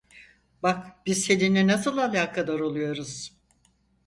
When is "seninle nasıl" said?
1.25-1.97